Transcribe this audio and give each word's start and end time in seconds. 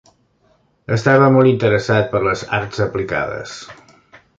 Estava 0.97 1.29
molt 1.37 1.51
interessat 1.51 2.11
per 2.15 2.25
les 2.31 2.47
arts 2.61 2.85
aplicades. 2.91 3.59